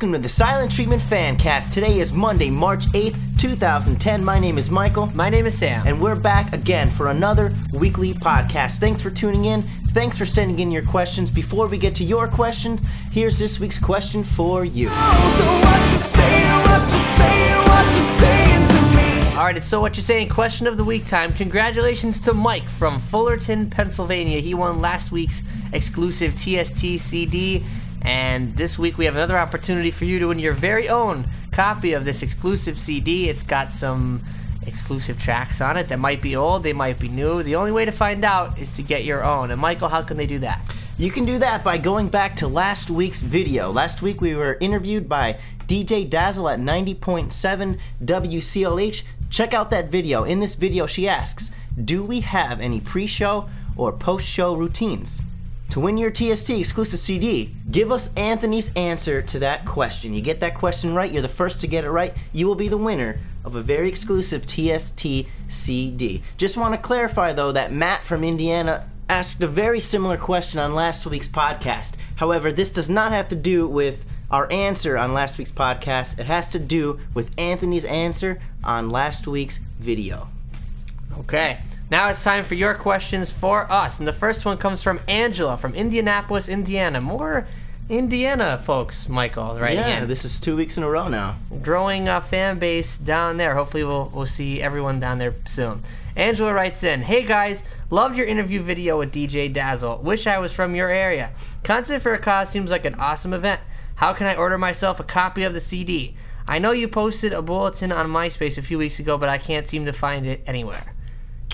Welcome 0.00 0.12
to 0.14 0.18
the 0.18 0.30
Silent 0.30 0.72
Treatment 0.72 1.02
Fancast. 1.02 1.74
Today 1.74 1.98
is 1.98 2.10
Monday, 2.10 2.48
March 2.48 2.86
8th, 2.92 3.18
2010. 3.38 4.24
My 4.24 4.38
name 4.38 4.56
is 4.56 4.70
Michael. 4.70 5.08
My 5.08 5.28
name 5.28 5.44
is 5.44 5.58
Sam. 5.58 5.86
And 5.86 6.00
we're 6.00 6.16
back 6.16 6.54
again 6.54 6.88
for 6.88 7.10
another 7.10 7.54
weekly 7.70 8.14
podcast. 8.14 8.78
Thanks 8.78 9.02
for 9.02 9.10
tuning 9.10 9.44
in. 9.44 9.62
Thanks 9.88 10.16
for 10.16 10.24
sending 10.24 10.58
in 10.58 10.70
your 10.70 10.86
questions. 10.86 11.30
Before 11.30 11.66
we 11.66 11.76
get 11.76 11.94
to 11.96 12.04
your 12.04 12.28
questions, 12.28 12.80
here's 13.10 13.38
this 13.38 13.60
week's 13.60 13.78
question 13.78 14.24
for 14.24 14.64
you. 14.64 14.88
All 19.36 19.44
right, 19.44 19.56
it's 19.58 19.66
so 19.66 19.82
what 19.82 19.96
you 19.96 20.02
saying 20.02 20.30
question 20.30 20.66
of 20.66 20.78
the 20.78 20.84
week 20.84 21.04
time. 21.04 21.34
Congratulations 21.34 22.22
to 22.22 22.32
Mike 22.32 22.70
from 22.70 23.00
Fullerton, 23.00 23.68
Pennsylvania. 23.68 24.40
He 24.40 24.54
won 24.54 24.80
last 24.80 25.12
week's 25.12 25.42
exclusive 25.74 26.36
TST 26.36 26.98
CD. 26.98 27.62
And 28.02 28.56
this 28.56 28.78
week 28.78 28.98
we 28.98 29.04
have 29.04 29.16
another 29.16 29.38
opportunity 29.38 29.90
for 29.90 30.04
you 30.04 30.18
to 30.18 30.28
win 30.28 30.38
your 30.38 30.52
very 30.52 30.88
own 30.88 31.26
copy 31.52 31.92
of 31.92 32.04
this 32.04 32.22
exclusive 32.22 32.78
CD. 32.78 33.28
It's 33.28 33.42
got 33.42 33.70
some 33.70 34.22
exclusive 34.66 35.20
tracks 35.20 35.60
on 35.60 35.76
it 35.76 35.88
that 35.88 35.98
might 35.98 36.22
be 36.22 36.36
old, 36.36 36.62
they 36.62 36.72
might 36.72 36.98
be 36.98 37.08
new. 37.08 37.42
The 37.42 37.56
only 37.56 37.72
way 37.72 37.84
to 37.84 37.92
find 37.92 38.24
out 38.24 38.58
is 38.58 38.74
to 38.76 38.82
get 38.82 39.04
your 39.04 39.24
own. 39.24 39.50
And 39.50 39.60
Michael, 39.60 39.88
how 39.88 40.02
can 40.02 40.16
they 40.16 40.26
do 40.26 40.38
that? 40.40 40.60
You 40.98 41.10
can 41.10 41.24
do 41.24 41.38
that 41.38 41.64
by 41.64 41.78
going 41.78 42.08
back 42.08 42.36
to 42.36 42.48
last 42.48 42.90
week's 42.90 43.22
video. 43.22 43.70
Last 43.70 44.02
week 44.02 44.20
we 44.20 44.34
were 44.34 44.58
interviewed 44.60 45.08
by 45.08 45.38
DJ 45.66 46.08
Dazzle 46.08 46.48
at 46.48 46.58
90.7 46.58 47.78
WCLH. 48.04 49.02
Check 49.30 49.54
out 49.54 49.70
that 49.70 49.88
video. 49.88 50.24
In 50.24 50.40
this 50.40 50.56
video, 50.56 50.86
she 50.86 51.08
asks, 51.08 51.50
Do 51.82 52.04
we 52.04 52.20
have 52.20 52.60
any 52.60 52.80
pre 52.80 53.06
show 53.06 53.48
or 53.76 53.92
post 53.92 54.26
show 54.26 54.54
routines? 54.54 55.22
To 55.70 55.78
win 55.78 55.96
your 55.96 56.10
TST 56.10 56.50
exclusive 56.50 56.98
CD, 56.98 57.54
give 57.70 57.92
us 57.92 58.10
Anthony's 58.16 58.74
answer 58.74 59.22
to 59.22 59.38
that 59.38 59.64
question. 59.64 60.12
You 60.12 60.20
get 60.20 60.40
that 60.40 60.56
question 60.56 60.96
right, 60.96 61.12
you're 61.12 61.22
the 61.22 61.28
first 61.28 61.60
to 61.60 61.68
get 61.68 61.84
it 61.84 61.90
right, 61.90 62.12
you 62.32 62.48
will 62.48 62.56
be 62.56 62.66
the 62.66 62.76
winner 62.76 63.20
of 63.44 63.54
a 63.54 63.62
very 63.62 63.88
exclusive 63.88 64.46
TST 64.46 65.06
CD. 65.46 66.22
Just 66.36 66.56
want 66.56 66.74
to 66.74 66.80
clarify 66.80 67.32
though 67.32 67.52
that 67.52 67.72
Matt 67.72 68.04
from 68.04 68.24
Indiana 68.24 68.90
asked 69.08 69.40
a 69.44 69.46
very 69.46 69.78
similar 69.78 70.16
question 70.16 70.58
on 70.58 70.74
last 70.74 71.06
week's 71.06 71.28
podcast. 71.28 71.94
However, 72.16 72.50
this 72.50 72.70
does 72.70 72.90
not 72.90 73.12
have 73.12 73.28
to 73.28 73.36
do 73.36 73.68
with 73.68 74.04
our 74.28 74.50
answer 74.50 74.98
on 74.98 75.14
last 75.14 75.38
week's 75.38 75.52
podcast. 75.52 76.18
It 76.18 76.26
has 76.26 76.50
to 76.50 76.58
do 76.58 76.98
with 77.14 77.30
Anthony's 77.38 77.84
answer 77.84 78.40
on 78.64 78.90
last 78.90 79.28
week's 79.28 79.60
video. 79.78 80.26
Okay. 81.20 81.60
Now 81.90 82.08
it's 82.08 82.22
time 82.22 82.44
for 82.44 82.54
your 82.54 82.74
questions 82.74 83.32
for 83.32 83.70
us. 83.70 83.98
And 83.98 84.06
the 84.06 84.12
first 84.12 84.44
one 84.44 84.58
comes 84.58 84.80
from 84.80 85.00
Angela 85.08 85.56
from 85.56 85.74
Indianapolis, 85.74 86.48
Indiana. 86.48 87.00
More 87.00 87.48
Indiana 87.88 88.62
folks, 88.64 89.08
Michael, 89.08 89.58
right? 89.58 89.74
Yeah, 89.74 90.04
this 90.04 90.24
is 90.24 90.38
two 90.38 90.54
weeks 90.54 90.76
in 90.76 90.84
a 90.84 90.88
row 90.88 91.08
now. 91.08 91.38
Growing 91.62 92.08
a 92.08 92.20
fan 92.20 92.60
base 92.60 92.96
down 92.96 93.38
there. 93.38 93.56
Hopefully, 93.56 93.82
we'll, 93.82 94.08
we'll 94.14 94.26
see 94.26 94.62
everyone 94.62 95.00
down 95.00 95.18
there 95.18 95.34
soon. 95.46 95.82
Angela 96.14 96.54
writes 96.54 96.84
in 96.84 97.02
Hey 97.02 97.26
guys, 97.26 97.64
loved 97.90 98.16
your 98.16 98.26
interview 98.26 98.62
video 98.62 98.96
with 98.96 99.12
DJ 99.12 99.52
Dazzle. 99.52 99.98
Wish 99.98 100.28
I 100.28 100.38
was 100.38 100.52
from 100.52 100.76
your 100.76 100.90
area. 100.90 101.32
Concert 101.64 102.02
for 102.02 102.14
a 102.14 102.20
Cause 102.20 102.50
seems 102.50 102.70
like 102.70 102.84
an 102.84 102.94
awesome 102.94 103.34
event. 103.34 103.60
How 103.96 104.12
can 104.12 104.28
I 104.28 104.36
order 104.36 104.58
myself 104.58 105.00
a 105.00 105.04
copy 105.04 105.42
of 105.42 105.54
the 105.54 105.60
CD? 105.60 106.16
I 106.46 106.60
know 106.60 106.70
you 106.70 106.86
posted 106.86 107.32
a 107.32 107.42
bulletin 107.42 107.90
on 107.90 108.06
MySpace 108.06 108.58
a 108.58 108.62
few 108.62 108.78
weeks 108.78 109.00
ago, 109.00 109.18
but 109.18 109.28
I 109.28 109.38
can't 109.38 109.66
seem 109.66 109.84
to 109.86 109.92
find 109.92 110.24
it 110.24 110.44
anywhere. 110.46 110.94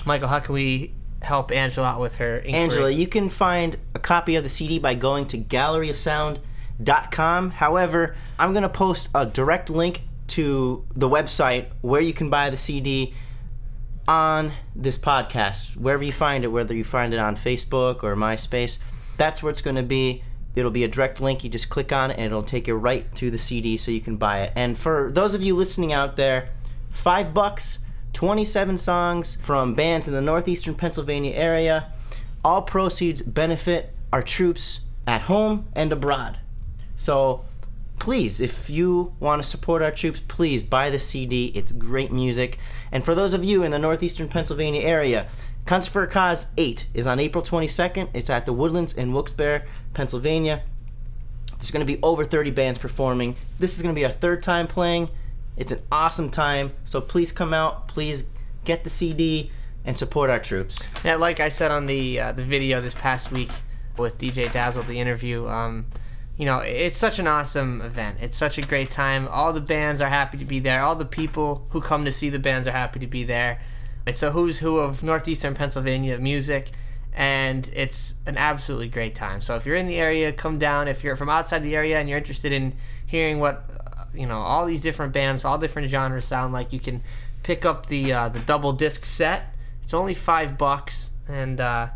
Michael, 0.07 0.29
how 0.29 0.39
can 0.39 0.55
we 0.55 0.95
help 1.21 1.51
Angela 1.51 1.87
out 1.87 1.99
with 1.99 2.15
her 2.15 2.37
inquiry? 2.37 2.63
Angela, 2.63 2.89
you 2.89 3.07
can 3.07 3.29
find 3.29 3.75
a 3.93 3.99
copy 3.99 4.37
of 4.37 4.43
the 4.43 4.49
CD 4.49 4.79
by 4.79 4.95
going 4.95 5.27
to 5.27 5.37
galleryofsound.com. 5.37 7.51
However, 7.51 8.15
I'm 8.39 8.53
going 8.53 8.63
to 8.63 8.69
post 8.69 9.09
a 9.13 9.25
direct 9.25 9.69
link 9.69 10.03
to 10.27 10.85
the 10.95 11.09
website 11.09 11.65
where 11.81 11.99
you 11.99 12.13
can 12.13 12.29
buy 12.29 12.49
the 12.49 12.55
CD 12.55 13.13
on 14.07 14.53
this 14.73 14.97
podcast. 14.97 15.75
Wherever 15.75 16.05
you 16.05 16.13
find 16.13 16.45
it, 16.45 16.47
whether 16.47 16.73
you 16.73 16.85
find 16.85 17.13
it 17.13 17.19
on 17.19 17.35
Facebook 17.35 18.01
or 18.01 18.15
MySpace, 18.15 18.79
that's 19.17 19.43
where 19.43 19.49
it's 19.49 19.61
going 19.61 19.75
to 19.75 19.83
be. 19.83 20.23
It'll 20.55 20.71
be 20.71 20.85
a 20.85 20.87
direct 20.87 21.19
link. 21.19 21.43
You 21.43 21.49
just 21.49 21.67
click 21.69 21.91
on 21.91 22.11
it 22.11 22.13
and 22.13 22.27
it'll 22.27 22.43
take 22.43 22.67
you 22.67 22.75
right 22.75 23.13
to 23.15 23.29
the 23.29 23.37
CD 23.37 23.75
so 23.75 23.91
you 23.91 23.99
can 23.99 24.15
buy 24.15 24.43
it. 24.43 24.53
And 24.55 24.77
for 24.77 25.11
those 25.11 25.35
of 25.35 25.43
you 25.43 25.53
listening 25.53 25.91
out 25.91 26.15
there, 26.15 26.47
five 26.91 27.33
bucks 27.33 27.79
27 28.17 28.79
songs 28.79 29.37
from 29.43 29.75
bands 29.75 30.07
in 30.07 30.13
the 30.15 30.21
northeastern 30.21 30.73
Pennsylvania 30.73 31.35
area. 31.35 31.93
All 32.43 32.63
proceeds 32.63 33.21
benefit 33.21 33.93
our 34.11 34.23
troops 34.23 34.79
at 35.05 35.21
home 35.21 35.67
and 35.75 35.91
abroad. 35.91 36.39
So 36.95 37.45
please, 37.99 38.41
if 38.41 38.71
you 38.71 39.13
want 39.19 39.43
to 39.43 39.47
support 39.47 39.83
our 39.83 39.91
troops, 39.91 40.19
please 40.27 40.63
buy 40.63 40.89
the 40.89 40.97
CD. 40.97 41.51
It's 41.53 41.71
great 41.71 42.11
music. 42.11 42.57
And 42.91 43.05
for 43.05 43.13
those 43.13 43.35
of 43.35 43.45
you 43.45 43.61
in 43.61 43.69
the 43.69 43.77
northeastern 43.77 44.29
Pennsylvania 44.29 44.81
area, 44.81 45.27
Concert 45.67 45.91
for 45.91 46.01
a 46.01 46.07
Cause 46.07 46.47
8 46.57 46.87
is 46.95 47.05
on 47.05 47.19
April 47.19 47.43
22nd. 47.43 48.09
It's 48.15 48.31
at 48.31 48.47
the 48.47 48.53
Woodlands 48.53 48.93
in 48.93 49.13
Wilkes-Barre, 49.13 49.67
Pennsylvania. 49.93 50.63
There's 51.59 51.69
going 51.69 51.85
to 51.85 51.93
be 51.93 52.01
over 52.01 52.23
30 52.23 52.49
bands 52.49 52.79
performing. 52.79 53.35
This 53.59 53.75
is 53.75 53.83
going 53.83 53.93
to 53.93 53.99
be 53.99 54.05
our 54.05 54.11
third 54.11 54.41
time 54.41 54.65
playing. 54.65 55.09
It's 55.57 55.71
an 55.71 55.81
awesome 55.91 56.29
time. 56.29 56.71
So 56.85 57.01
please 57.01 57.31
come 57.31 57.53
out. 57.53 57.87
Please 57.87 58.29
get 58.63 58.83
the 58.83 58.89
CD 58.89 59.51
and 59.83 59.97
support 59.97 60.29
our 60.29 60.39
troops. 60.39 60.79
Yeah, 61.03 61.15
like 61.15 61.39
I 61.39 61.49
said 61.49 61.71
on 61.71 61.87
the 61.87 62.19
uh, 62.19 62.31
the 62.33 62.43
video 62.43 62.79
this 62.79 62.93
past 62.93 63.31
week 63.31 63.49
with 63.97 64.17
DJ 64.17 64.51
Dazzle, 64.51 64.83
the 64.83 64.99
interview. 64.99 65.47
Um, 65.47 65.87
you 66.37 66.45
know, 66.45 66.59
it's 66.59 66.99
such 66.99 67.17
an 67.17 67.25
awesome 67.25 67.81
event. 67.81 68.19
It's 68.21 68.37
such 68.37 68.59
a 68.59 68.61
great 68.61 68.91
time. 68.91 69.27
All 69.27 69.53
the 69.53 69.61
bands 69.61 70.01
are 70.01 70.09
happy 70.09 70.37
to 70.37 70.45
be 70.45 70.59
there. 70.59 70.81
All 70.81 70.95
the 70.95 71.05
people 71.05 71.65
who 71.71 71.81
come 71.81 72.05
to 72.05 72.11
see 72.11 72.29
the 72.29 72.37
bands 72.37 72.67
are 72.67 72.71
happy 72.71 72.99
to 72.99 73.07
be 73.07 73.23
there. 73.23 73.59
It's 74.05 74.21
a 74.21 74.31
who's 74.31 74.59
who 74.59 74.77
of 74.77 75.01
northeastern 75.03 75.55
Pennsylvania 75.55 76.19
music, 76.19 76.71
and 77.11 77.69
it's 77.73 78.15
an 78.27 78.37
absolutely 78.37 78.89
great 78.89 79.15
time. 79.15 79.41
So 79.41 79.55
if 79.55 79.65
you're 79.65 79.75
in 79.75 79.87
the 79.87 79.95
area, 79.95 80.31
come 80.31 80.59
down. 80.59 80.87
If 80.87 81.03
you're 81.03 81.15
from 81.15 81.29
outside 81.29 81.63
the 81.63 81.75
area 81.75 81.99
and 81.99 82.07
you're 82.07 82.19
interested 82.19 82.51
in 82.51 82.75
hearing 83.07 83.39
what 83.39 83.86
you 84.17 84.25
know 84.25 84.39
all 84.39 84.65
these 84.65 84.81
different 84.81 85.13
bands, 85.13 85.45
all 85.45 85.57
different 85.57 85.89
genres 85.89 86.25
sound 86.25 86.53
like. 86.53 86.73
You 86.73 86.79
can 86.79 87.03
pick 87.43 87.65
up 87.65 87.87
the 87.87 88.11
uh, 88.11 88.29
the 88.29 88.39
double 88.39 88.73
disc 88.73 89.05
set. 89.05 89.53
It's 89.83 89.93
only 89.93 90.13
five 90.13 90.57
bucks, 90.57 91.11
and 91.27 91.59
uh, 91.59 91.87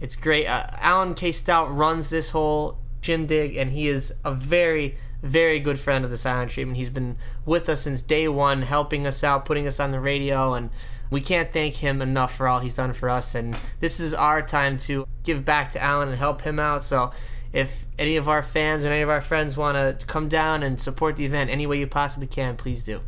it's 0.00 0.16
great. 0.16 0.46
Uh, 0.46 0.66
Alan 0.78 1.14
K. 1.14 1.32
Stout 1.32 1.74
runs 1.74 2.10
this 2.10 2.30
whole 2.30 2.78
shindig, 3.00 3.56
and 3.56 3.72
he 3.72 3.88
is 3.88 4.14
a 4.24 4.32
very 4.32 4.96
very 5.22 5.58
good 5.58 5.78
friend 5.78 6.04
of 6.04 6.10
the 6.10 6.18
Silent 6.18 6.50
Treatment. 6.50 6.76
He's 6.76 6.90
been 6.90 7.16
with 7.46 7.68
us 7.70 7.82
since 7.82 8.02
day 8.02 8.28
one, 8.28 8.62
helping 8.62 9.06
us 9.06 9.24
out, 9.24 9.46
putting 9.46 9.66
us 9.66 9.80
on 9.80 9.90
the 9.90 9.98
radio, 9.98 10.52
and 10.52 10.68
we 11.10 11.22
can't 11.22 11.50
thank 11.50 11.76
him 11.76 12.02
enough 12.02 12.34
for 12.34 12.46
all 12.46 12.60
he's 12.60 12.74
done 12.74 12.92
for 12.92 13.08
us. 13.08 13.34
And 13.34 13.56
this 13.80 14.00
is 14.00 14.12
our 14.12 14.42
time 14.42 14.76
to 14.78 15.06
give 15.22 15.44
back 15.44 15.72
to 15.72 15.82
Alan 15.82 16.08
and 16.08 16.18
help 16.18 16.42
him 16.42 16.58
out. 16.58 16.84
So 16.84 17.10
if 17.54 17.86
any 18.00 18.16
of 18.16 18.28
our 18.28 18.42
fans 18.42 18.82
and 18.82 18.92
any 18.92 19.02
of 19.02 19.08
our 19.08 19.20
friends 19.20 19.56
want 19.56 20.00
to 20.00 20.06
come 20.06 20.28
down 20.28 20.64
and 20.64 20.78
support 20.78 21.14
the 21.14 21.24
event 21.24 21.48
any 21.48 21.68
way 21.68 21.78
you 21.78 21.86
possibly 21.86 22.26
can, 22.26 22.56
please 22.56 22.82
do. 22.82 23.00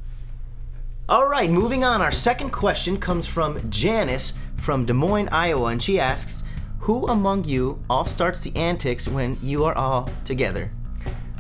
All 1.09 1.27
right, 1.27 1.51
moving 1.51 1.83
on. 1.83 2.01
Our 2.01 2.13
second 2.13 2.51
question 2.51 2.97
comes 2.99 3.27
from 3.27 3.69
Janice 3.71 4.35
from 4.57 4.85
Des 4.85 4.93
Moines, 4.93 5.29
Iowa, 5.33 5.67
and 5.67 5.83
she 5.83 5.99
asks, 5.99 6.45
"Who 6.81 7.07
among 7.09 7.45
you 7.45 7.83
all 7.91 8.07
starts 8.07 8.41
the 8.41 8.55
antics 8.57 9.09
when 9.09 9.37
you 9.43 9.65
are 9.65 9.75
all 9.75 10.09
together?" 10.25 10.71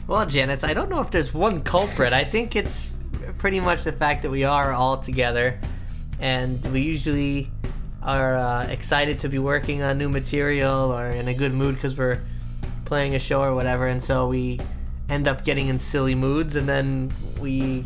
Well, 0.08 0.26
Janice, 0.26 0.64
I 0.64 0.74
don't 0.74 0.90
know 0.90 1.00
if 1.00 1.10
there's 1.12 1.32
one 1.32 1.62
culprit. 1.62 2.12
I 2.12 2.24
think 2.24 2.56
it's 2.56 2.90
pretty 3.38 3.60
much 3.60 3.84
the 3.84 3.92
fact 3.92 4.22
that 4.22 4.30
we 4.30 4.42
are 4.42 4.72
all 4.72 4.98
together, 4.98 5.60
and 6.18 6.60
we 6.72 6.80
usually 6.80 7.50
are 8.02 8.36
uh, 8.36 8.66
excited 8.66 9.20
to 9.20 9.28
be 9.28 9.38
working 9.38 9.82
on 9.82 9.98
new 9.98 10.08
material 10.08 10.92
or 10.92 11.06
in 11.06 11.28
a 11.28 11.34
good 11.34 11.52
mood 11.52 11.76
because 11.76 11.96
we're 11.96 12.20
playing 12.86 13.14
a 13.14 13.18
show 13.18 13.42
or 13.42 13.54
whatever, 13.54 13.86
and 13.86 14.02
so 14.02 14.28
we 14.28 14.60
end 15.08 15.28
up 15.28 15.44
getting 15.44 15.68
in 15.68 15.78
silly 15.78 16.14
moods, 16.14 16.56
and 16.56 16.68
then 16.68 17.12
we, 17.38 17.84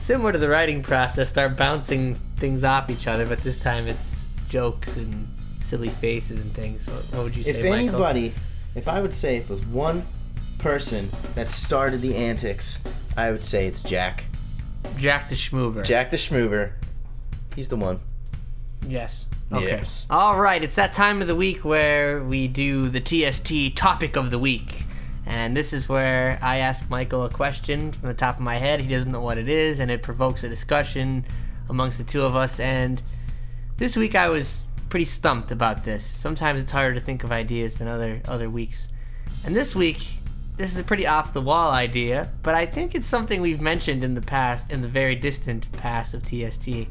similar 0.00 0.32
to 0.32 0.38
the 0.38 0.48
writing 0.48 0.82
process, 0.82 1.28
start 1.28 1.56
bouncing 1.56 2.14
things 2.36 2.64
off 2.64 2.90
each 2.90 3.06
other. 3.06 3.26
But 3.26 3.42
this 3.42 3.60
time 3.60 3.86
it's 3.86 4.26
jokes 4.48 4.96
and 4.96 5.28
silly 5.60 5.88
faces 5.88 6.40
and 6.40 6.52
things. 6.52 6.86
What, 6.86 7.04
what 7.14 7.24
would 7.24 7.36
you 7.36 7.44
say? 7.44 7.50
If 7.50 7.56
Michael? 7.64 7.76
anybody, 7.76 8.34
if 8.74 8.88
I 8.88 9.00
would 9.00 9.14
say 9.14 9.36
if 9.36 9.44
it 9.44 9.50
was 9.50 9.64
one 9.66 10.04
person 10.58 11.08
that 11.34 11.50
started 11.50 12.00
the 12.00 12.16
antics, 12.16 12.78
I 13.16 13.30
would 13.30 13.44
say 13.44 13.66
it's 13.66 13.82
Jack. 13.82 14.24
Jack 14.96 15.28
the 15.28 15.34
Schmoober. 15.34 15.84
Jack 15.84 16.10
the 16.10 16.16
Schmoober. 16.16 16.72
He's 17.54 17.68
the 17.68 17.76
one. 17.76 18.00
Yes. 18.86 19.26
Okay. 19.52 19.66
Yes. 19.66 20.06
All 20.10 20.40
right, 20.40 20.62
it's 20.62 20.74
that 20.74 20.92
time 20.92 21.20
of 21.22 21.28
the 21.28 21.36
week 21.36 21.64
where 21.64 22.22
we 22.22 22.48
do 22.48 22.88
the 22.88 23.00
TST 23.00 23.76
topic 23.76 24.16
of 24.16 24.30
the 24.30 24.38
week. 24.38 24.82
And 25.24 25.56
this 25.56 25.72
is 25.72 25.88
where 25.88 26.38
I 26.40 26.58
ask 26.58 26.88
Michael 26.88 27.24
a 27.24 27.30
question 27.30 27.92
from 27.92 28.08
the 28.08 28.14
top 28.14 28.36
of 28.36 28.40
my 28.40 28.56
head. 28.56 28.80
He 28.80 28.88
doesn't 28.88 29.10
know 29.10 29.20
what 29.20 29.38
it 29.38 29.48
is, 29.48 29.80
and 29.80 29.90
it 29.90 30.02
provokes 30.02 30.44
a 30.44 30.48
discussion 30.48 31.24
amongst 31.68 31.98
the 31.98 32.04
two 32.04 32.22
of 32.22 32.36
us. 32.36 32.60
And 32.60 33.02
this 33.76 33.96
week 33.96 34.14
I 34.14 34.28
was 34.28 34.68
pretty 34.88 35.04
stumped 35.04 35.50
about 35.50 35.84
this. 35.84 36.04
Sometimes 36.04 36.62
it's 36.62 36.70
harder 36.70 36.94
to 36.94 37.00
think 37.00 37.24
of 37.24 37.32
ideas 37.32 37.78
than 37.78 37.88
other 37.88 38.20
other 38.26 38.48
weeks. 38.48 38.88
And 39.44 39.54
this 39.54 39.74
week, 39.74 40.06
this 40.56 40.72
is 40.72 40.78
a 40.78 40.84
pretty 40.84 41.06
off 41.06 41.32
the 41.32 41.40
wall 41.40 41.72
idea, 41.72 42.32
but 42.42 42.54
I 42.54 42.66
think 42.66 42.94
it's 42.94 43.06
something 43.06 43.40
we've 43.40 43.60
mentioned 43.60 44.02
in 44.02 44.14
the 44.14 44.22
past, 44.22 44.72
in 44.72 44.80
the 44.80 44.88
very 44.88 45.14
distant 45.14 45.70
past 45.72 46.14
of 46.14 46.24
TST. 46.24 46.88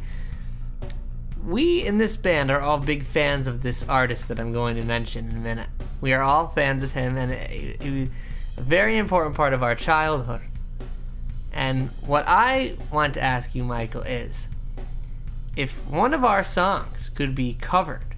We 1.45 1.86
in 1.86 2.00
this 2.00 2.18
band 2.18 2.50
are 2.50 2.59
all 2.59 2.80
big 2.80 3.06
fans 3.06 3.45
of 3.45 3.62
this 3.62 3.88
artist 3.88 4.30
that 4.30 4.39
I'm 4.39 4.51
going 4.51 4.75
to 4.77 4.83
mention 4.83 5.30
in 5.30 5.36
a 5.36 5.39
minute. 5.39 5.69
We 6.01 6.12
are 6.13 6.24
all 6.24 6.47
fans 6.47 6.83
of 6.83 6.94
him, 6.94 7.18
and 7.18 7.31
it, 7.31 7.81
it, 7.81 8.09
a 8.57 8.62
very 8.62 8.97
important 8.97 9.36
part 9.36 9.53
of 9.53 9.62
our 9.62 9.75
childhood. 9.75 10.42
And 11.53 11.89
what 12.06 12.25
I 12.27 12.75
want 12.92 13.13
to 13.13 13.21
ask 13.21 13.53
you, 13.53 13.63
Michael, 13.63 14.01
is 14.01 14.50
if 15.56 15.88
one 15.88 16.13
of 16.13 16.25
our 16.25 16.44
songs 16.44 17.09
could 17.13 17.36
be 17.36 17.53
covered 17.53 18.15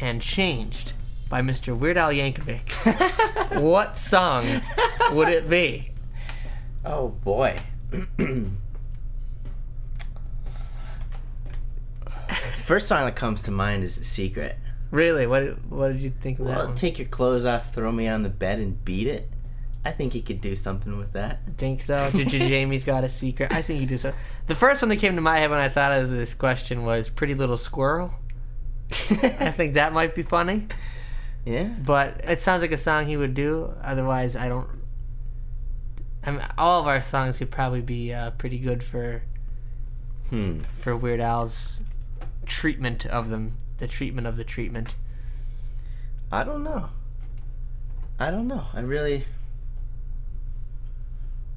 and 0.00 0.20
changed 0.20 0.92
by 1.30 1.40
Mr. 1.40 1.76
Weird 1.76 1.96
Al 1.96 2.10
Yankovic, 2.10 3.60
what 3.60 3.96
song 3.96 4.44
would 5.12 5.28
it 5.28 5.48
be? 5.48 5.92
Oh 6.84 7.08
boy. 7.08 7.56
First 12.68 12.86
song 12.86 13.06
that 13.06 13.16
comes 13.16 13.40
to 13.44 13.50
mind 13.50 13.82
is 13.82 13.96
The 13.96 14.04
Secret. 14.04 14.54
Really? 14.90 15.26
What 15.26 15.58
What 15.70 15.88
did 15.88 16.02
you 16.02 16.12
think 16.20 16.38
of 16.38 16.44
that 16.48 16.56
Well, 16.58 16.74
take 16.74 16.98
your 16.98 17.08
clothes 17.08 17.46
off, 17.46 17.72
throw 17.72 17.90
me 17.90 18.08
on 18.08 18.24
the 18.24 18.28
bed, 18.28 18.58
and 18.58 18.84
beat 18.84 19.06
it. 19.06 19.26
I 19.86 19.90
think 19.92 20.12
he 20.12 20.20
could 20.20 20.42
do 20.42 20.54
something 20.54 20.98
with 20.98 21.14
that. 21.14 21.40
I 21.48 21.52
think 21.52 21.80
so. 21.80 22.10
Did 22.12 22.30
you, 22.30 22.40
Jamie's 22.40 22.84
got 22.84 23.04
a 23.04 23.08
secret? 23.08 23.52
I 23.52 23.62
think 23.62 23.80
he 23.80 23.86
do 23.86 23.96
so. 23.96 24.12
The 24.48 24.54
first 24.54 24.82
one 24.82 24.90
that 24.90 24.96
came 24.96 25.16
to 25.16 25.22
my 25.22 25.38
head 25.38 25.48
when 25.48 25.58
I 25.58 25.70
thought 25.70 25.92
of 25.92 26.10
this 26.10 26.34
question 26.34 26.84
was 26.84 27.08
Pretty 27.08 27.34
Little 27.34 27.56
Squirrel. 27.56 28.12
I 28.90 29.50
think 29.50 29.72
that 29.72 29.94
might 29.94 30.14
be 30.14 30.20
funny, 30.20 30.66
yeah. 31.46 31.68
but 31.68 32.20
it 32.24 32.42
sounds 32.42 32.60
like 32.60 32.72
a 32.72 32.76
song 32.76 33.06
he 33.06 33.16
would 33.16 33.32
do. 33.32 33.72
Otherwise, 33.82 34.36
I 34.36 34.50
don't. 34.50 34.68
I 36.22 36.32
mean, 36.32 36.46
all 36.58 36.82
of 36.82 36.86
our 36.86 37.00
songs 37.00 37.38
could 37.38 37.50
probably 37.50 37.80
be 37.80 38.12
uh, 38.12 38.32
pretty 38.32 38.58
good 38.58 38.82
for 38.82 39.22
Hmm. 40.28 40.58
for 40.78 40.94
Weird 40.94 41.20
Al's 41.20 41.80
treatment 42.48 43.06
of 43.06 43.28
them, 43.28 43.56
the 43.78 43.86
treatment 43.86 44.26
of 44.26 44.36
the 44.36 44.44
treatment. 44.44 44.94
I 46.32 46.42
don't 46.44 46.62
know. 46.64 46.88
I 48.18 48.30
don't 48.30 48.48
know. 48.48 48.66
I 48.74 48.80
really. 48.80 49.24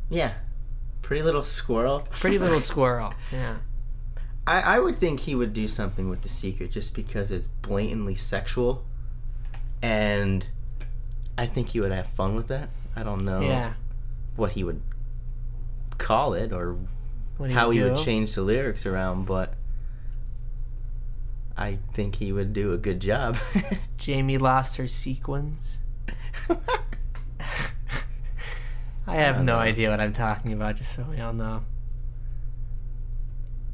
Yeah. 0.09 0.33
Pretty 1.01 1.23
little 1.23 1.43
squirrel. 1.43 2.07
Pretty 2.11 2.37
Little 2.37 2.59
Squirrel. 2.71 3.13
Yeah. 3.31 3.57
I, 4.45 4.61
I 4.75 4.79
would 4.79 4.97
think 4.97 5.21
he 5.21 5.35
would 5.35 5.53
do 5.53 5.67
something 5.67 6.09
with 6.09 6.21
the 6.21 6.29
secret 6.29 6.71
just 6.71 6.93
because 6.93 7.31
it's 7.31 7.47
blatantly 7.61 8.15
sexual. 8.15 8.83
And 9.81 10.45
I 11.37 11.47
think 11.47 11.69
he 11.69 11.79
would 11.79 11.91
have 11.91 12.07
fun 12.07 12.35
with 12.35 12.47
that. 12.49 12.69
I 12.95 13.03
don't 13.03 13.25
know 13.25 13.41
Yeah. 13.41 13.73
what 14.35 14.51
he 14.53 14.63
would 14.63 14.81
call 15.97 16.33
it 16.33 16.51
or 16.51 16.77
do 17.39 17.45
how 17.49 17.71
he 17.71 17.81
would 17.81 17.97
change 17.97 18.33
the 18.35 18.41
lyrics 18.41 18.85
around, 18.85 19.25
but 19.25 19.53
I 21.61 21.77
think 21.93 22.15
he 22.15 22.31
would 22.31 22.53
do 22.53 22.71
a 22.73 22.77
good 22.77 22.99
job. 22.99 23.37
Jamie 23.97 24.37
lost 24.39 24.77
her 24.77 24.87
sequins. 24.87 25.79
I 29.07 29.15
have 29.15 29.37
don't 29.37 29.45
no 29.45 29.53
know. 29.55 29.59
idea 29.59 29.89
what 29.89 29.99
I'm 29.99 30.13
talking 30.13 30.53
about, 30.53 30.75
just 30.77 30.95
so 30.95 31.05
we 31.09 31.19
all 31.19 31.33
know. 31.33 31.63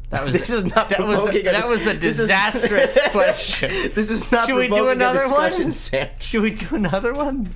That 0.09 0.25
was 0.25 0.33
this 0.39 0.49
is 0.49 0.65
not 0.65 0.89
that 0.89 0.99
was 1.05 1.17
provoking 1.19 1.45
that 1.45 1.67
was 1.67 1.85
a 1.87 1.93
this 1.93 2.17
is- 2.19 2.27
disastrous 2.27 2.97
question. 3.11 3.69
This 3.93 4.09
is 4.09 4.31
not 4.31 4.47
Should 4.47 4.55
we 4.55 4.67
do 4.67 4.89
another 4.89 5.29
one? 5.29 5.71
Sam. 5.71 6.09
Should 6.19 6.41
we 6.41 6.51
do 6.51 6.75
another 6.75 7.13
one? 7.13 7.53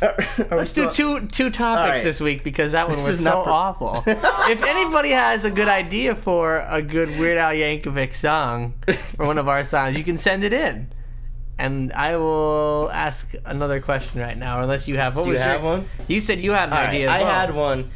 Let's 0.50 0.72
do 0.72 0.90
two 0.90 1.26
two 1.26 1.50
topics 1.50 1.96
right. 1.96 2.04
this 2.04 2.20
week 2.20 2.44
because 2.44 2.72
that 2.72 2.88
one 2.88 2.96
This 2.98 3.06
was 3.08 3.22
so 3.22 3.42
pro- 3.42 3.52
awful. 3.52 4.02
if 4.06 4.62
anybody 4.62 5.10
has 5.10 5.44
a 5.44 5.50
good 5.50 5.68
idea 5.68 6.14
for 6.14 6.64
a 6.68 6.80
good 6.82 7.18
Weird 7.18 7.38
Al 7.38 7.52
Yankovic 7.52 8.14
song 8.14 8.74
for 9.16 9.26
one 9.26 9.38
of 9.38 9.48
our 9.48 9.64
songs, 9.64 9.96
you 9.98 10.04
can 10.04 10.16
send 10.16 10.44
it 10.44 10.52
in, 10.52 10.92
and 11.58 11.92
I 11.92 12.16
will 12.16 12.90
ask 12.92 13.32
another 13.44 13.80
question 13.80 14.20
right 14.20 14.36
now. 14.38 14.60
Unless 14.60 14.86
you 14.88 14.96
have, 14.98 15.16
what 15.16 15.24
Do 15.24 15.32
you 15.32 15.38
have 15.38 15.62
your- 15.62 15.70
one? 15.78 15.88
You 16.06 16.20
said 16.20 16.40
you 16.40 16.52
had 16.52 16.68
an 16.68 16.74
All 16.74 16.78
right, 16.80 16.88
idea. 16.88 17.10
I 17.10 17.16
as 17.18 17.22
well. 17.24 17.34
had 17.34 17.54
one. 17.54 17.90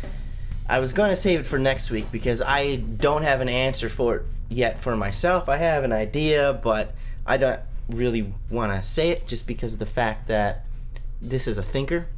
I 0.68 0.78
was 0.80 0.92
going 0.92 1.10
to 1.10 1.16
save 1.16 1.40
it 1.40 1.46
for 1.46 1.58
next 1.58 1.90
week 1.90 2.10
because 2.10 2.40
I 2.40 2.76
don't 2.76 3.22
have 3.22 3.40
an 3.40 3.48
answer 3.48 3.88
for 3.88 4.16
it 4.16 4.22
yet 4.48 4.78
for 4.78 4.96
myself. 4.96 5.48
I 5.48 5.56
have 5.58 5.84
an 5.84 5.92
idea, 5.92 6.58
but 6.62 6.94
I 7.26 7.36
don't 7.36 7.60
really 7.88 8.32
want 8.48 8.72
to 8.72 8.82
say 8.88 9.10
it 9.10 9.26
just 9.26 9.46
because 9.46 9.74
of 9.74 9.78
the 9.80 9.86
fact 9.86 10.28
that 10.28 10.64
this 11.22 11.46
is 11.46 11.56
a 11.56 11.62
thinker. 11.62 12.08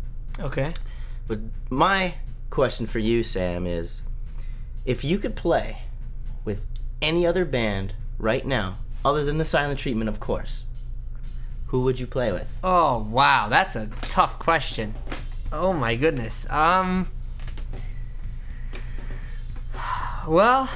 Okay. 0.40 0.74
But 1.28 1.38
my 1.70 2.14
question 2.50 2.86
for 2.86 2.98
you, 2.98 3.22
Sam, 3.22 3.66
is 3.66 4.02
if 4.84 5.04
you 5.04 5.18
could 5.18 5.36
play 5.36 5.82
with 6.44 6.66
any 7.00 7.26
other 7.26 7.44
band 7.44 7.94
right 8.18 8.44
now, 8.44 8.76
other 9.04 9.24
than 9.24 9.38
the 9.38 9.44
silent 9.44 9.78
treatment, 9.78 10.08
of 10.08 10.18
course, 10.18 10.64
who 11.66 11.82
would 11.82 12.00
you 12.00 12.06
play 12.06 12.32
with? 12.32 12.56
Oh 12.64 13.06
wow, 13.10 13.48
that's 13.48 13.76
a 13.76 13.88
tough 14.02 14.38
question. 14.38 14.94
Oh 15.52 15.72
my 15.72 15.94
goodness. 15.96 16.48
Um. 16.50 17.08
Well, 20.26 20.70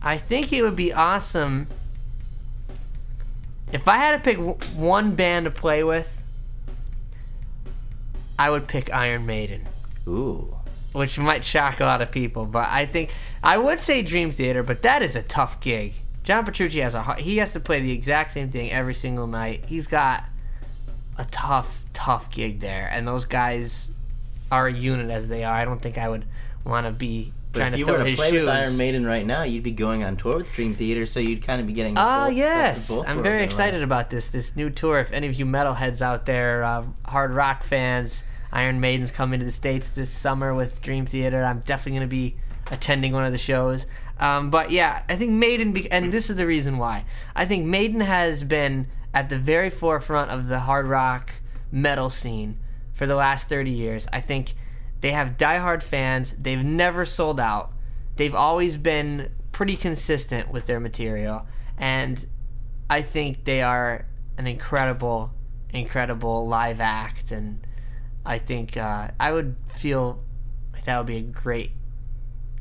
I 0.00 0.16
think 0.16 0.52
it 0.52 0.62
would 0.62 0.76
be 0.76 0.92
awesome 0.92 1.66
if 3.72 3.88
I 3.88 3.96
had 3.96 4.12
to 4.12 4.18
pick 4.18 4.36
w- 4.36 4.56
one 4.76 5.14
band 5.14 5.44
to 5.46 5.50
play 5.50 5.82
with. 5.82 6.21
I 8.46 8.50
would 8.50 8.66
pick 8.66 8.92
Iron 8.92 9.24
Maiden, 9.26 9.62
Ooh. 10.08 10.56
which 10.92 11.18
might 11.18 11.44
shock 11.44 11.80
a 11.80 11.84
lot 11.84 12.02
of 12.02 12.10
people, 12.10 12.44
but 12.46 12.68
I 12.68 12.86
think 12.86 13.10
I 13.42 13.56
would 13.56 13.78
say 13.78 14.02
Dream 14.02 14.30
Theater, 14.30 14.62
but 14.62 14.82
that 14.82 15.02
is 15.02 15.14
a 15.16 15.22
tough 15.22 15.60
gig. 15.60 15.94
John 16.24 16.44
Petrucci 16.44 16.80
has 16.80 16.94
a 16.94 17.14
he 17.14 17.38
has 17.38 17.52
to 17.52 17.60
play 17.60 17.80
the 17.80 17.92
exact 17.92 18.30
same 18.32 18.48
thing 18.50 18.70
every 18.70 18.94
single 18.94 19.26
night. 19.26 19.64
He's 19.66 19.86
got 19.86 20.24
a 21.18 21.24
tough, 21.26 21.82
tough 21.92 22.30
gig 22.30 22.60
there, 22.60 22.88
and 22.92 23.06
those 23.06 23.24
guys 23.26 23.90
are 24.50 24.66
a 24.66 24.72
unit 24.72 25.10
as 25.10 25.28
they 25.28 25.44
are. 25.44 25.54
I 25.54 25.64
don't 25.64 25.80
think 25.80 25.98
I 25.98 26.08
would 26.08 26.24
want 26.64 26.86
to 26.86 26.92
be 26.92 27.32
But 27.52 27.58
trying 27.58 27.68
if 27.68 27.74
to 27.74 27.78
you 27.80 27.86
fill 27.86 27.98
were 27.98 28.04
to 28.04 28.14
play 28.16 28.30
shoes. 28.30 28.40
with 28.40 28.48
Iron 28.48 28.76
Maiden 28.76 29.04
right 29.06 29.26
now, 29.26 29.42
you'd 29.42 29.62
be 29.64 29.72
going 29.72 30.04
on 30.04 30.16
tour 30.16 30.36
with 30.38 30.52
Dream 30.52 30.74
Theater, 30.74 31.06
so 31.06 31.18
you'd 31.20 31.42
kind 31.44 31.60
of 31.60 31.66
be 31.66 31.72
getting. 31.72 31.94
Oh 31.98 32.26
both- 32.28 32.36
yes, 32.36 32.90
I'm 33.06 33.22
very 33.22 33.34
in 33.36 33.40
a 33.40 33.42
way. 33.42 33.44
excited 33.44 33.82
about 33.82 34.10
this 34.10 34.28
this 34.28 34.54
new 34.56 34.70
tour. 34.70 34.98
If 35.00 35.10
any 35.12 35.26
of 35.26 35.34
you 35.34 35.44
metalheads 35.46 36.02
out 36.02 36.24
there, 36.26 36.62
uh, 36.62 36.84
hard 37.06 37.32
rock 37.32 37.64
fans, 37.64 38.22
Iron 38.52 38.80
Maiden's 38.80 39.10
coming 39.10 39.40
to 39.40 39.46
the 39.46 39.52
states 39.52 39.90
this 39.90 40.10
summer 40.10 40.54
with 40.54 40.82
Dream 40.82 41.06
Theater. 41.06 41.42
I'm 41.42 41.60
definitely 41.60 41.98
going 41.98 42.08
to 42.08 42.16
be 42.16 42.36
attending 42.70 43.12
one 43.12 43.24
of 43.24 43.32
the 43.32 43.38
shows. 43.38 43.86
Um, 44.20 44.50
but 44.50 44.70
yeah, 44.70 45.02
I 45.08 45.16
think 45.16 45.30
Maiden, 45.32 45.72
be- 45.72 45.90
and 45.90 46.12
this 46.12 46.30
is 46.30 46.36
the 46.36 46.46
reason 46.46 46.78
why. 46.78 47.04
I 47.34 47.44
think 47.44 47.66
Maiden 47.66 48.00
has 48.00 48.44
been 48.44 48.88
at 49.14 49.28
the 49.28 49.38
very 49.38 49.70
forefront 49.70 50.30
of 50.30 50.48
the 50.48 50.60
hard 50.60 50.86
rock 50.86 51.34
metal 51.70 52.10
scene 52.10 52.58
for 52.92 53.06
the 53.06 53.16
last 53.16 53.48
30 53.48 53.70
years. 53.70 54.06
I 54.12 54.20
think 54.20 54.54
they 55.00 55.12
have 55.12 55.36
diehard 55.36 55.82
fans. 55.82 56.32
They've 56.32 56.64
never 56.64 57.04
sold 57.04 57.40
out. 57.40 57.72
They've 58.16 58.34
always 58.34 58.76
been 58.76 59.32
pretty 59.50 59.76
consistent 59.76 60.50
with 60.52 60.66
their 60.66 60.80
material. 60.80 61.46
And 61.76 62.24
I 62.88 63.02
think 63.02 63.44
they 63.44 63.62
are 63.62 64.06
an 64.38 64.46
incredible, 64.46 65.32
incredible 65.72 66.46
live 66.46 66.80
act. 66.80 67.32
And 67.32 67.66
I 68.24 68.38
think 68.38 68.76
uh, 68.76 69.08
I 69.18 69.32
would 69.32 69.56
feel 69.74 70.20
like 70.72 70.84
that 70.84 70.98
would 70.98 71.06
be 71.06 71.16
a 71.16 71.22
great, 71.22 71.72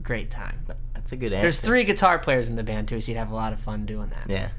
great 0.01 0.31
time. 0.31 0.59
That's 0.93 1.11
a 1.11 1.15
good 1.15 1.33
answer. 1.33 1.41
There's 1.43 1.59
three 1.61 1.83
guitar 1.83 2.19
players 2.19 2.49
in 2.49 2.55
the 2.55 2.63
band 2.63 2.87
too, 2.87 2.99
so 3.01 3.11
you'd 3.11 3.17
have 3.17 3.31
a 3.31 3.35
lot 3.35 3.53
of 3.53 3.59
fun 3.59 3.85
doing 3.85 4.09
that. 4.09 4.29
Yeah. 4.29 4.49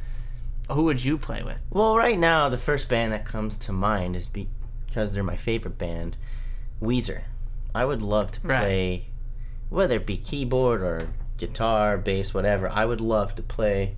Who 0.70 0.84
would 0.84 1.04
you 1.04 1.18
play 1.18 1.42
with? 1.42 1.62
Well, 1.70 1.96
right 1.96 2.18
now, 2.18 2.48
the 2.48 2.58
first 2.58 2.88
band 2.88 3.12
that 3.12 3.24
comes 3.24 3.56
to 3.58 3.72
mind 3.72 4.16
is 4.16 4.28
because 4.28 5.12
they're 5.12 5.22
my 5.24 5.36
favorite 5.36 5.76
band, 5.78 6.16
Weezer. 6.80 7.22
I 7.74 7.84
would 7.84 8.02
love 8.02 8.30
to 8.32 8.40
Right. 8.46 8.58
play, 8.60 9.04
whether 9.70 9.96
it 9.96 10.06
be 10.06 10.16
keyboard 10.16 10.82
or 10.82 11.08
guitar, 11.36 11.98
bass, 11.98 12.32
whatever. 12.32 12.68
I 12.70 12.84
would 12.84 13.00
love 13.00 13.34
to 13.36 13.42
play 13.42 13.96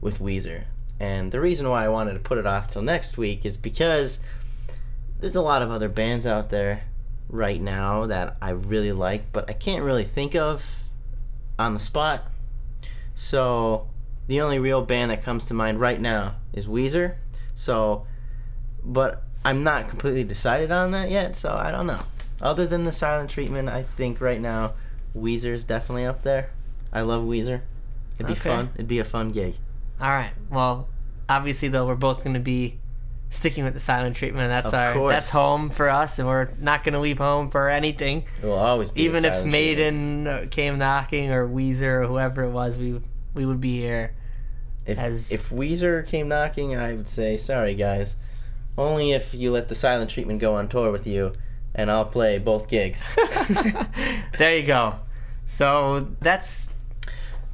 with 0.00 0.18
Weezer. 0.18 0.64
And 1.00 1.32
the 1.32 1.40
reason 1.40 1.68
why 1.68 1.84
I 1.84 1.88
wanted 1.88 2.14
to 2.14 2.20
put 2.20 2.38
it 2.38 2.46
off 2.46 2.68
till 2.68 2.82
next 2.82 3.16
week 3.16 3.44
is 3.44 3.56
because 3.56 4.18
there's 5.20 5.36
a 5.36 5.42
lot 5.42 5.62
of 5.62 5.70
other 5.70 5.88
bands 5.88 6.26
out 6.26 6.50
there 6.50 6.82
right 7.28 7.60
now 7.60 8.06
that 8.06 8.36
I 8.40 8.50
really 8.50 8.92
like, 8.92 9.32
but 9.32 9.48
I 9.48 9.52
can't 9.52 9.82
really 9.82 10.04
think 10.04 10.34
of 10.34 10.82
on 11.58 11.74
the 11.74 11.80
spot. 11.80 12.24
So 13.14 13.88
the 14.26 14.40
only 14.40 14.58
real 14.58 14.82
band 14.82 15.10
that 15.10 15.22
comes 15.22 15.44
to 15.46 15.54
mind 15.54 15.80
right 15.80 16.00
now 16.00 16.36
is 16.52 16.66
Weezer. 16.66 17.16
So, 17.54 18.06
but 18.84 19.22
I'm 19.44 19.62
not 19.64 19.88
completely 19.88 20.24
decided 20.24 20.70
on 20.70 20.90
that 20.92 21.10
yet. 21.10 21.36
So 21.36 21.54
I 21.54 21.70
don't 21.70 21.86
know. 21.86 22.02
Other 22.40 22.66
than 22.66 22.84
the 22.84 22.92
silent 22.92 23.30
treatment, 23.30 23.68
I 23.68 23.82
think 23.82 24.20
right 24.20 24.40
now 24.40 24.74
Weezer's 25.16 25.64
definitely 25.64 26.04
up 26.04 26.22
there. 26.22 26.50
I 26.92 27.00
love 27.00 27.22
Weezer. 27.24 27.62
It'd 28.18 28.26
be 28.26 28.32
Okay. 28.32 28.48
fun. 28.50 28.70
It'd 28.74 28.88
be 28.88 28.98
a 28.98 29.04
fun 29.04 29.30
gig. 29.30 29.56
All 30.00 30.10
right. 30.10 30.32
Well, 30.50 30.88
obviously 31.28 31.68
though, 31.68 31.86
we're 31.86 31.94
both 31.94 32.22
going 32.22 32.34
to 32.34 32.40
be 32.40 32.78
sticking 33.30 33.64
with 33.64 33.74
the 33.74 33.80
silent 33.80 34.16
treatment. 34.16 34.48
That's 34.48 34.68
Of 34.68 34.74
our 34.74 34.92
course. 34.94 35.12
that's 35.12 35.30
home 35.30 35.70
for 35.70 35.88
us, 35.88 36.18
and 36.18 36.28
we're 36.28 36.48
not 36.60 36.84
gonna 36.84 37.00
leave 37.00 37.18
home 37.18 37.50
for 37.50 37.68
anything. 37.68 38.24
It 38.42 38.46
will 38.46 38.52
always 38.54 38.90
be. 38.90 39.02
Even 39.02 39.24
if 39.24 39.32
silent 39.34 39.52
treatment. 39.52 39.52
Maiden 39.52 40.26
uh, 40.26 40.46
came 40.50 40.78
knocking 40.78 41.30
or 41.30 41.46
Weezer 41.48 42.02
or 42.02 42.06
whoever 42.06 42.44
it 42.44 42.50
was, 42.50 42.78
we 42.78 43.00
we 43.34 43.44
would 43.46 43.60
be 43.60 43.80
here. 43.80 44.14
If, 44.86 44.98
as- 44.98 45.32
if 45.32 45.50
Weezer 45.50 46.06
came 46.06 46.28
knocking, 46.28 46.76
I 46.76 46.94
would 46.94 47.08
say, 47.08 47.36
sorry 47.36 47.74
guys. 47.74 48.14
Only 48.78 49.12
if 49.12 49.34
you 49.34 49.50
let 49.50 49.68
the 49.68 49.74
silent 49.74 50.10
treatment 50.10 50.38
go 50.38 50.54
on 50.54 50.68
tour 50.68 50.90
with 50.92 51.06
you, 51.06 51.32
and 51.74 51.90
I'll 51.90 52.04
play 52.04 52.38
both 52.38 52.68
gigs. 52.68 53.12
there 54.38 54.56
you 54.56 54.66
go. 54.66 54.96
So 55.46 56.08
that's 56.20 56.72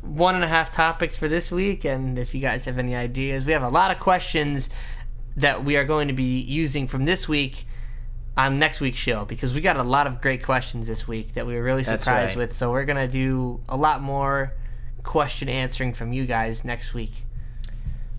one 0.00 0.34
and 0.34 0.42
a 0.42 0.48
half 0.48 0.70
topics 0.72 1.16
for 1.16 1.28
this 1.28 1.52
week. 1.52 1.84
And 1.84 2.18
if 2.18 2.34
you 2.34 2.40
guys 2.40 2.64
have 2.64 2.76
any 2.78 2.94
ideas, 2.96 3.46
we 3.46 3.52
have 3.52 3.62
a 3.62 3.68
lot 3.68 3.90
of 3.92 3.98
questions 4.00 4.68
that 5.36 5.64
we 5.64 5.76
are 5.76 5.84
going 5.84 6.08
to 6.08 6.14
be 6.14 6.40
using 6.40 6.86
from 6.86 7.04
this 7.04 7.28
week 7.28 7.66
on 8.36 8.58
next 8.58 8.80
week's 8.80 8.98
show 8.98 9.24
because 9.24 9.52
we 9.52 9.60
got 9.60 9.76
a 9.76 9.82
lot 9.82 10.06
of 10.06 10.20
great 10.20 10.42
questions 10.42 10.86
this 10.86 11.06
week 11.06 11.34
that 11.34 11.46
we 11.46 11.54
were 11.54 11.62
really 11.62 11.84
surprised 11.84 12.30
right. 12.30 12.36
with. 12.36 12.52
So 12.52 12.70
we're 12.70 12.84
going 12.84 13.08
to 13.08 13.12
do 13.12 13.60
a 13.68 13.76
lot 13.76 14.00
more 14.00 14.54
question 15.02 15.48
answering 15.48 15.92
from 15.92 16.12
you 16.12 16.26
guys 16.26 16.64
next 16.64 16.94
week. 16.94 17.24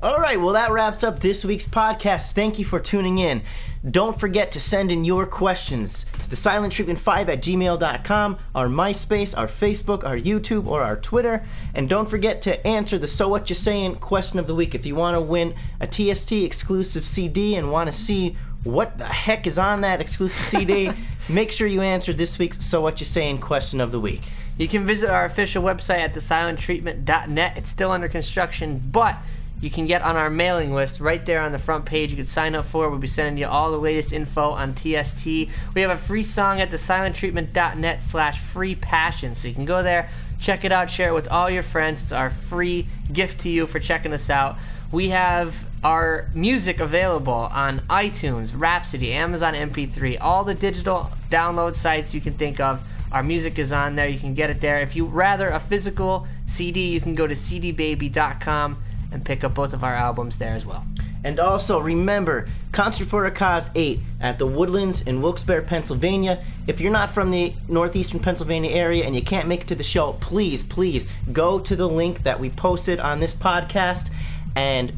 All 0.04 0.20
right, 0.20 0.38
well, 0.38 0.52
that 0.52 0.74
wraps 0.74 1.02
up 1.02 1.22
this 1.22 1.46
week's 1.46 1.66
podcast. 1.66 2.34
Thank 2.34 2.60
you 2.60 2.66
for 2.66 2.78
tuning 2.78 3.20
in. 3.20 3.42
Don't 3.90 4.20
forget 4.20 4.52
to 4.52 4.60
send 4.60 4.92
in 4.92 5.06
your 5.06 5.26
questions 5.26 6.06
to 6.20 6.30
the 6.30 6.36
silent 6.36 6.74
treatment 6.74 7.00
5 7.00 7.30
at 7.30 7.42
gmail.com, 7.42 8.38
our 8.54 8.68
MySpace, 8.68 9.38
our 9.38 9.48
Facebook, 9.48 10.04
our 10.04 10.18
YouTube, 10.18 10.68
or 10.68 10.82
our 10.82 10.98
Twitter. 10.98 11.42
And 11.74 11.88
don't 11.88 12.10
forget 12.10 12.42
to 12.42 12.68
answer 12.68 12.98
the 12.98 13.08
So 13.08 13.30
What 13.30 13.50
You 13.50 13.56
Saying 13.56 13.96
question 13.96 14.40
of 14.40 14.48
the 14.48 14.54
week. 14.54 14.76
If 14.76 14.86
you 14.86 14.94
want 14.94 15.16
to 15.16 15.22
win 15.22 15.56
a 15.80 15.88
TST 15.88 16.34
exclusive 16.34 17.06
CD 17.06 17.56
and 17.56 17.72
want 17.72 17.90
to 17.90 17.96
see 17.96 18.36
what 18.66 18.98
the 18.98 19.06
heck 19.06 19.48
is 19.48 19.58
on 19.58 19.80
that 19.82 20.02
exclusive 20.02 20.44
CD, 20.44 20.92
make 21.30 21.50
sure 21.50 21.66
you 21.66 21.80
answer 21.80 22.12
this 22.12 22.38
week's 22.38 22.66
So 22.66 22.82
What 22.82 23.00
You 23.00 23.06
Saying 23.06 23.40
question 23.40 23.80
of 23.80 23.94
the 23.94 24.02
week. 24.02 24.24
You 24.58 24.68
can 24.68 24.86
visit 24.86 25.10
our 25.10 25.24
official 25.24 25.64
website 25.64 26.00
at 26.00 26.14
thesilentreatment.net. 26.14 27.58
It's 27.58 27.70
still 27.70 27.92
under 27.92 28.10
construction, 28.10 28.84
but 28.92 29.16
you 29.64 29.70
can 29.70 29.86
get 29.86 30.02
on 30.02 30.18
our 30.18 30.30
mailing 30.30 30.74
list 30.74 31.00
right 31.00 31.26
there 31.26 31.40
on 31.40 31.54
the 31.54 31.58
front 31.58 31.86
page. 31.86 32.12
You 32.12 32.18
can 32.18 32.26
sign 32.26 32.54
up 32.54 32.66
for 32.66 32.84
it. 32.84 32.90
We'll 32.90 33.00
be 33.00 33.08
sending 33.08 33.38
you 33.38 33.48
all 33.48 33.72
the 33.72 33.78
latest 33.78 34.12
info 34.12 34.50
on 34.50 34.76
TST. 34.76 35.26
We 35.26 35.82
have 35.82 35.90
a 35.90 35.96
free 35.96 36.24
song 36.24 36.60
at 36.60 36.70
thesilentreatment.net 36.70 38.02
slash 38.02 38.42
free 38.42 38.76
passion. 38.76 39.36
So 39.36 39.48
you 39.48 39.54
can 39.54 39.64
go 39.64 39.82
there, 39.82 40.10
check 40.38 40.66
it 40.66 40.74
out, 40.74 40.90
share 40.90 41.12
it 41.12 41.14
with 41.14 41.30
all 41.30 41.50
your 41.50 41.64
friends. 41.64 42.02
It's 42.02 42.12
our 42.12 42.30
free 42.30 42.90
gift 43.14 43.40
to 43.44 43.50
you 43.50 43.66
for 43.66 43.80
checking 43.80 44.12
us 44.12 44.30
out. 44.30 44.58
We 44.92 45.12
have 45.12 45.64
our 45.82 46.30
music 46.34 46.82
available 46.82 47.32
on 47.32 47.80
iTunes, 47.90 48.52
Rhapsody, 48.54 49.14
Amazon 49.14 49.54
MP3, 49.54 50.18
all 50.20 50.44
the 50.44 50.56
digital 50.56 51.10
download 51.30 51.76
sites 51.76 52.14
you 52.14 52.20
can 52.20 52.34
think 52.34 52.60
of. 52.60 52.84
Our 53.14 53.24
music 53.24 53.58
is 53.58 53.72
on 53.72 53.96
there. 53.96 54.10
You 54.10 54.20
can 54.20 54.34
get 54.34 54.50
it 54.50 54.60
there. 54.60 54.82
If 54.82 54.94
you 54.98 55.06
rather 55.06 55.48
a 55.48 55.62
physical 55.62 56.28
CD, 56.48 56.90
you 56.90 57.00
can 57.00 57.16
go 57.16 57.28
to 57.28 57.34
cdbaby.com 57.34 58.84
and 59.14 59.24
pick 59.24 59.44
up 59.44 59.54
both 59.54 59.74
of 59.74 59.84
our 59.84 59.94
albums 59.94 60.38
there 60.38 60.54
as 60.54 60.66
well. 60.66 60.86
And 61.24 61.40
also 61.40 61.80
remember, 61.80 62.50
Concert 62.74 63.08
for 63.08 63.26
a 63.26 63.32
Cause 63.32 63.70
8 63.76 64.00
at 64.20 64.40
the 64.40 64.48
Woodlands 64.48 65.04
in 65.04 65.22
Wilkes-Barre, 65.22 65.62
Pennsylvania. 65.62 66.44
If 66.68 66.82
you're 66.82 66.92
not 66.92 67.10
from 67.10 67.32
the 67.32 67.54
northeastern 67.70 68.20
Pennsylvania 68.20 68.72
area 68.72 69.06
and 69.06 69.16
you 69.16 69.22
can't 69.22 69.48
make 69.48 69.62
it 69.62 69.68
to 69.68 69.76
the 69.76 69.84
show, 69.84 70.14
please, 70.14 70.64
please 70.64 71.08
go 71.32 71.60
to 71.60 71.76
the 71.76 71.88
link 71.88 72.24
that 72.24 72.40
we 72.40 72.50
posted 72.50 73.00
on 73.00 73.22
this 73.22 73.34
podcast 73.34 74.10
and 74.56 74.92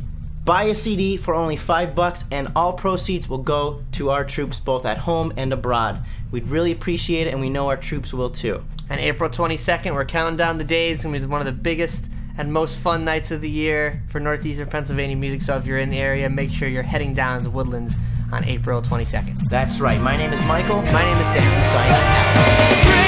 buy 0.45 0.63
a 0.63 0.75
CD 0.75 1.17
for 1.17 1.33
only 1.33 1.55
five 1.55 1.95
bucks, 1.95 2.25
and 2.31 2.51
all 2.55 2.73
proceeds 2.73 3.27
will 3.27 3.39
go 3.39 3.83
to 3.91 4.11
our 4.11 4.23
troops 4.23 4.59
both 4.59 4.85
at 4.85 4.99
home 4.99 5.33
and 5.37 5.51
abroad. 5.51 6.03
We'd 6.31 6.47
really 6.47 6.71
appreciate 6.71 7.27
it, 7.27 7.31
and 7.31 7.41
we 7.41 7.49
know 7.49 7.67
our 7.67 7.77
troops 7.77 8.13
will 8.13 8.29
too. 8.29 8.63
And 8.89 9.01
April 9.01 9.29
22nd, 9.29 9.93
we're 9.93 10.05
counting 10.05 10.37
down 10.37 10.59
the 10.59 10.63
days. 10.63 10.97
It's 10.97 11.03
going 11.03 11.15
to 11.15 11.21
be 11.21 11.31
one 11.31 11.41
of 11.41 11.47
the 11.47 11.51
biggest 11.51 12.09
and 12.37 12.51
most 12.51 12.79
fun 12.79 13.05
nights 13.05 13.31
of 13.31 13.41
the 13.41 13.49
year 13.49 14.01
for 14.07 14.19
Northeastern 14.19 14.69
Pennsylvania 14.69 15.15
music. 15.15 15.41
So 15.41 15.57
if 15.57 15.65
you're 15.65 15.79
in 15.79 15.89
the 15.89 15.99
area, 15.99 16.29
make 16.29 16.51
sure 16.51 16.67
you're 16.67 16.83
heading 16.83 17.13
down 17.13 17.43
to 17.43 17.49
Woodlands 17.49 17.95
on 18.31 18.43
April 18.45 18.81
22nd. 18.81 19.49
That's 19.49 19.79
right. 19.79 19.99
My 20.01 20.17
name 20.17 20.33
is 20.33 20.43
Michael. 20.45 20.81
My 20.81 21.03
name 21.03 21.17
is 21.17 21.27
Sam. 21.27 21.57
Signing 21.57 21.91
out. 21.91 23.05